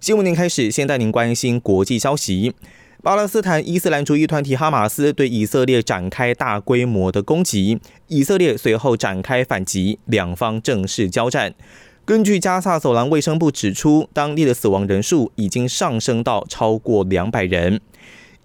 [0.00, 2.54] 新闻您开始，先带您关心国际消息。
[3.02, 11.54] 巴勒斯坦伊斯兰主义团体哈马斯对以色列展开大规模的攻击，以色列随后展开反击，两方正式交战。
[12.06, 17.78] 根据加萨走廊卫生部指出，当地的死亡人数已经上升到超过两百人。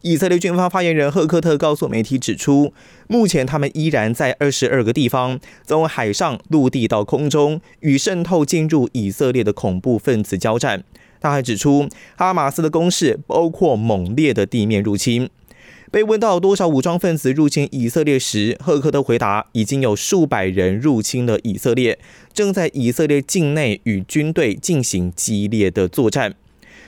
[0.01, 2.73] 以色列军方发言人赫克特告诉媒体指出，
[3.07, 10.83] 目前他们依然在二十二个地方，从海上、陆地到空中，与渗透进入以色列的恐怖分子交战。
[11.25, 15.27] 他还指出，哈马斯的攻势包括猛烈的地面入侵。
[15.91, 21.97] 被问到多少武装分子入侵以色列时，赫克特回答：已经有数百人入侵了以色列，
[22.31, 26.35] 正在以色列境内与军队进行激烈的作战。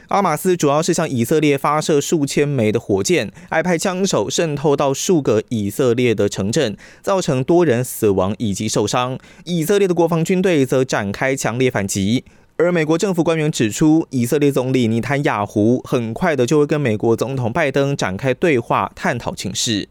[0.10, 9.18] 阿马斯主要是向以色列发射数千枚的火箭，还派枪手渗透到数个以色列的城镇，造成多人死亡以及受伤。
[9.46, 12.24] 以色列的国防军队则展开强烈反击。
[12.58, 19.88] 而美国政府官员指出，以色列总理尼坦雅胡很快的就会跟美国总统拜登展开对话，探讨情势。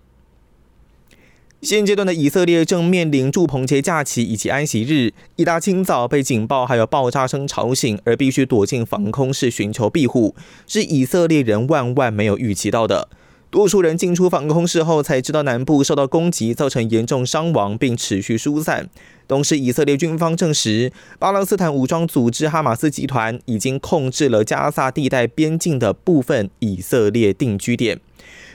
[1.63, 10.35] 现阶段的以色列正面临祝棚节假期以及安息日，一大清早被警报还有爆炸声吵醒，而必须躲进防空室寻求庇护，
[10.67, 13.09] 是以色列人万万没有预期到的。
[13.49, 18.91] 多数人进出防空室后，才知道南部受到攻击，造成严重伤亡，并持续疏散。
[19.29, 28.01] 同时，以色列军方证实，巴勒斯坦武装组织哈马斯集团已经控制了加萨地带边境的部分以色列定居点。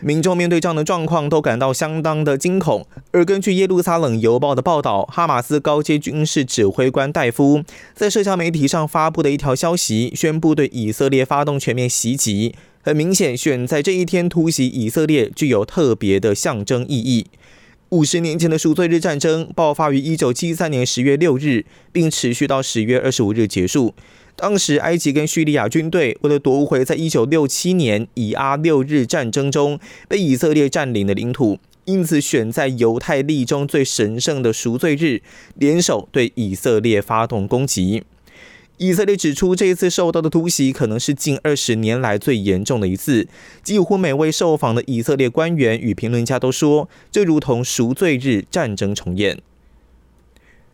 [0.04, 2.88] 民众面对这样的状况，都感到相当的惊恐。
[3.12, 7.64] 而根据耶路撒冷邮报的报道，哈马斯高阶军事指挥官戴夫
[7.94, 12.56] 在社交媒体上发布的一条消息，宣布对以色列发动全面袭击。
[12.82, 17.28] 很明显，选在这一天突袭以色列，具有特别的象征意义。
[17.92, 23.94] 五十年前的赎罪日战争爆发于一九七三年十月六日，并持续到十月二十五日结束。
[24.38, 35.22] 当时，埃及跟叙利亚军队为了夺回在一九六七年以阿六日战争中被以色列占领的领土，因此选在犹太历中最神圣的赎罪日，
[35.56, 38.04] 联手对以色列发动攻击。
[38.78, 43.28] 以色列指出，这一次受到的突袭可能是近二十年来最严重的一次。
[43.64, 49.40] 几乎每位受访的以色列官员与评论家都说，这如同赎罪日战争重演。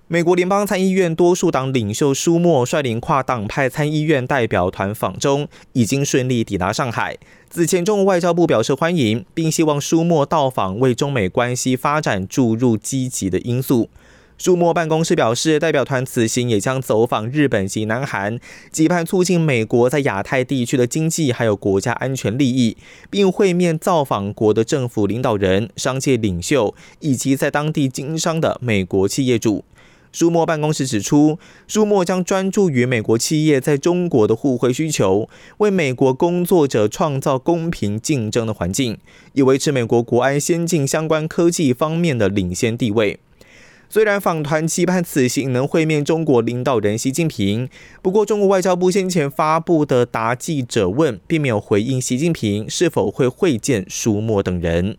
[0.09, 7.18] 美国联邦参议院多数党领袖舒默率领跨党派参议院代表团访中，已经顺利抵达上海。
[7.50, 13.90] 此前，中国外交部表示欢迎，并希望舒默到访为中美关系发展注入积极的因素。
[14.37, 18.39] 舒默办公室表示，代表团此行也将走访日本及南韩，
[18.71, 22.77] 期盼促进美国在亚太地区的经济还有国家安全利益，
[23.09, 29.65] 并会面造访国的政府领导人、商界领袖以及在当地经商的美国企业主。
[30.11, 35.27] 舒默办公室指出，舒默将专注于美国企业在中国的互惠需求，
[35.57, 38.99] 为美国工作者创造公平竞争的环境，
[39.33, 43.19] 以维持美国国安先进相关科技方面的领先地位。
[43.89, 47.69] 虽然访团期盼此行能会面中国领导人习近平，
[48.01, 54.97] 不过中国外交部先前发布的答记者问并没有回应习近平是否会会见舒默等人。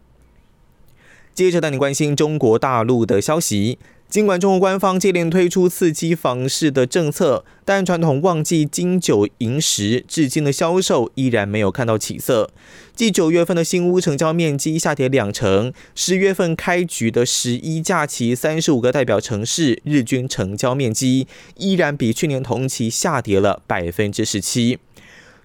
[1.34, 3.78] 接着带你关心中国大陆的消息。
[4.08, 12.50] 尽管中国官方接连推出刺激房市的政策，但传统旺季金九银十至今的销售依然没有看到起色。
[12.96, 21.26] 继九月份的新屋成交面积下跌两成，十月份开局的十一假期三十五个代表城市日均成交面积
[21.58, 24.78] 依然比去年同期下跌了百分之十七。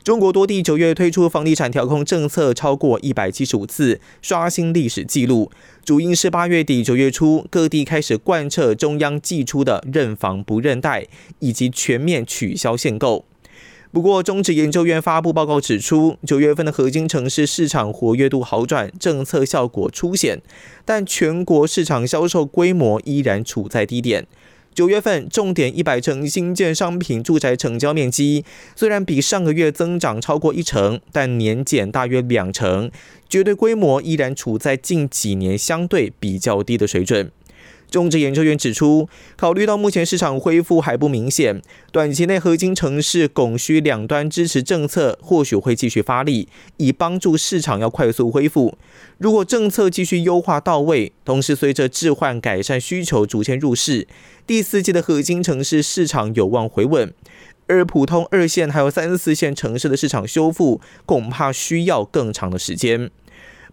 [0.04, 5.50] 中国多地九月推出房地产调控政策超过一百七十五次，刷新历史纪录。
[5.86, 11.08] 主因是八月底九月初，各地开始贯彻中央寄出的认房不认贷，
[11.40, 13.24] 以及全面取消限购。
[13.94, 20.42] 不过，中指研究院发布报告指出，九月份的核心城市市场活跃度好转，政策效果初显，
[20.84, 24.28] 但全国市场销售规模依然处在低点。
[24.74, 28.44] 九月份重点一百城新建商品住宅成交面积
[28.76, 32.90] 虽然比上个月增长超过一成，但年减大约两成，
[33.30, 37.32] 绝对规模依然处在近几年相对比较低的水准。
[37.94, 41.62] 中植研究院指出，考虑到目前市场恢复还不明显，
[41.92, 46.48] 短期内核心城市供需两端支持政策或许会继续发力，
[46.78, 48.76] 以帮助市场要快速恢复。
[49.20, 54.08] 如果政策继续优化到位，同时随着置换改善需求逐渐入市，
[54.48, 57.14] 第四季的核心城市市场有望回稳。
[57.68, 63.10] 而普通二线还有三四线城市的市场修复，恐怕需要更长的时间。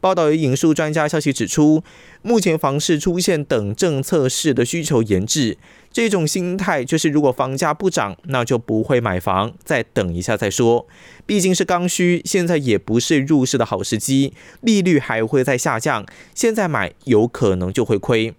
[0.00, 1.82] 报道也引述专家消息指出，
[2.23, 5.58] 目前房市出现等政策式的需求延滞，
[5.93, 10.87] 这种心态就是如果房价不涨，那就不会买房，再等一下再说。
[11.26, 14.32] 毕竟是刚需，现在也不是入市的好时机，
[14.62, 16.05] 利率还会再下降，
[16.35, 18.35] 现在买有可能就会亏。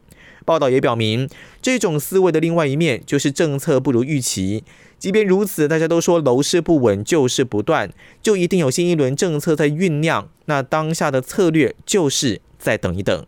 [0.46, 1.30] 报道也表明，
[1.62, 4.64] 这种思维的另外一面就是政策不如预期。
[4.98, 7.92] 即便如此，大家都说楼市不稳，旧事不断，
[8.22, 10.30] 就一定有新一轮政策在酝酿。
[10.46, 13.26] 那当下的策略就是再等一等。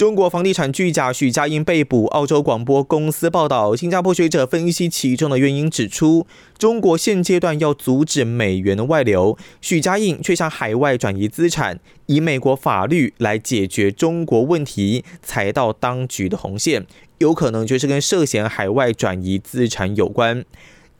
[0.00, 2.06] 中国房地产巨贾许家印被捕。
[2.06, 6.26] 澳洲广播公司报道，新加坡学者分析其中的原因，指出
[6.56, 16.86] 中国现阶段要阻止美元的外流，许家印却向海外转移资产，以美国法律来解决中国问题，踩到当局的红线，
[17.18, 20.46] 有可能就是跟涉嫌海外转移资产有关。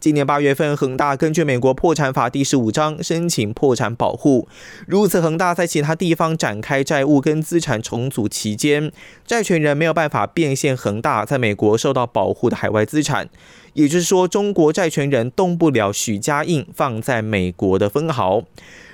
[0.01, 4.49] 今年八月份，恒大根据美国破产法第十五章申请破产保护。
[4.87, 8.91] 如此，恒大在其他地方展开债务跟资产重组期间，
[9.27, 13.29] 债权人没有办法变现恒大在美国受到保护的海外资产。
[13.75, 18.45] 也就是说，中国债权人动不了许家印放在美国的分毫。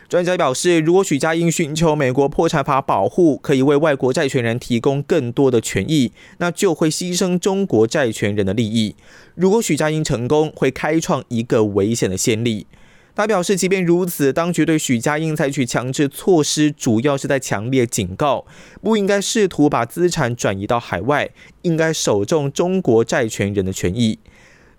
[0.08, 8.94] 专家表示，如果许家印寻求美国破产法保护，可以为外国债权人提供更多的权益，那就会牺牲中国债权人的利益。
[9.34, 12.68] 如果许家印成功，会开创一个危险的先例。
[13.16, 18.44] 他表示，即便如此，当局对许家印采取强制措施，主要是在强烈警告，
[18.82, 21.30] 不应该试图把资产转移到海外，
[21.62, 24.18] 应该守重中国债权人的权益。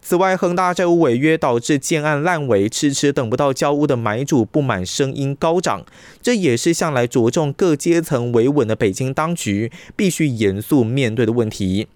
[0.07, 5.83] 此外，恒大债务违约导致建案烂尾，迟迟等不到交屋的买主不满声音高涨。
[6.21, 11.87] 这也是向来着重各阶层维稳的北京当局必须严肃面对的问题。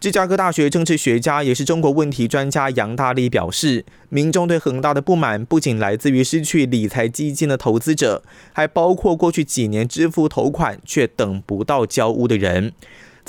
[0.00, 12.72] 芝加哥大学政治学家也是中国问题专家杨大力表示，民众对恒大的不满不仅来自于失去理财基金的投资者，还包括过去几年支付头款却等不到交屋的人。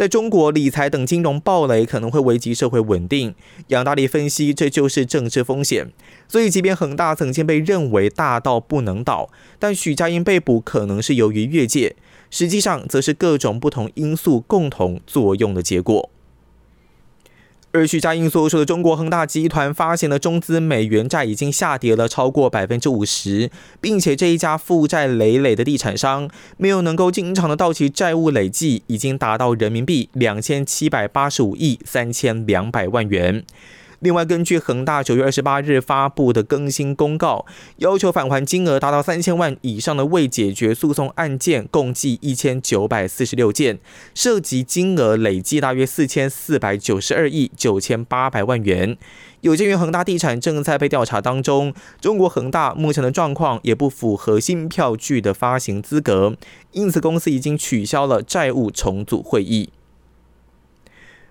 [0.01, 3.35] 在中国，理财等金融暴雷可能会危及社会稳定。
[3.67, 5.93] 杨大力分析，这就是政治风险。
[6.27, 11.95] 所以，即便恒大曾经被认为大到不能倒，但许家印被捕可能是由于越界，
[12.31, 16.09] 实际上则是各种不同因素共同作用的结果。
[17.73, 33.45] 而徐家印所说的中国恒大集团发行的中资美元债已经下跌了超过百分之五十，并且这一家负债累累的地产商没有能够经常的到期债务累计已经达到人民币两千七百八十五亿三千两百万元。
[34.01, 37.45] 另外，根据恒大九月二十八日发布的更新公告，
[37.77, 43.77] 要求返还金额达到三千万以上的未解决诉讼案件，共计一千九百四十六件，
[44.15, 48.97] 涉及金额累计大约四千四百九十二亿九千八百万元。
[49.41, 56.35] 有鉴于恒大地产正在被调查当中，中国恒大目前的状况也不符合新票据的发行资格，
[56.71, 59.69] 因此公司已经取消了债务重组会议。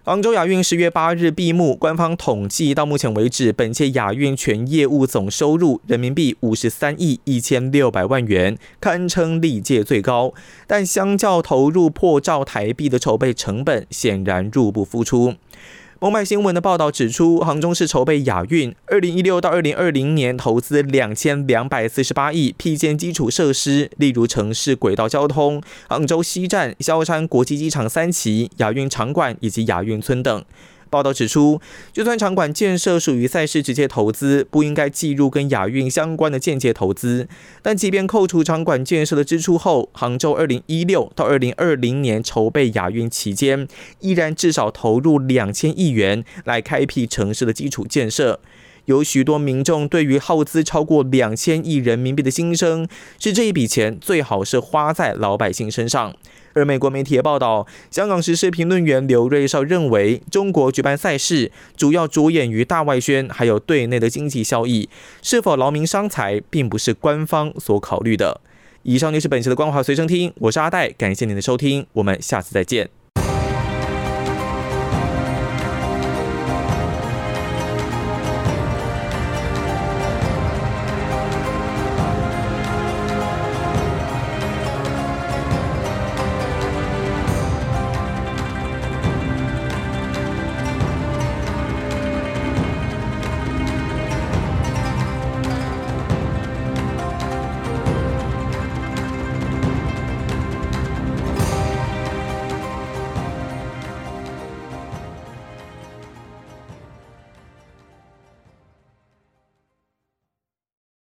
[0.03, 10.33] 杭州亚运十月八日闭幕，官方统计到目前为止，本届亚运全业务总收入人民币五十三亿一千六百万元，堪称历届最高。
[10.67, 15.35] 但相较投入破兆台币的筹备成本，显然入不敷出。
[16.01, 30.43] 澎湃新闻的报道指出，杭州市筹备亚运，二零一六到二零二零年投资两千两百四十八亿，辟建基础设施，例如城市轨道交通、杭州西站、萧山国际机场三期、亚运场馆以及亚运村等。
[30.91, 31.61] 报道指出，
[31.93, 37.29] 就算场馆建设属于赛事直接投资，不应该计入跟亚运相关的间接投资。
[37.63, 43.67] 但即便扣除场馆建设的支出后，杭州二零一六到二零二零年筹备亚运期间，
[44.01, 48.41] 依然至少投入两千亿元来开辟城市的基础建设。
[48.91, 52.89] 有许多民众对于耗资超过两千亿人民币的心声，
[53.21, 56.13] 是这一笔钱最好是花在老百姓身上。
[56.55, 64.89] 而美国媒体也报道，香港时事评论员刘瑞绍认为，中国举办赛事主要着眼于大外宣，还有对内的经济效益，
[65.23, 68.41] 是否劳民伤财，并不是官方所考虑的。
[68.83, 73.00] 以上就是本期的光华随身听，我是阿戴，感谢您的收听，我们下次再见。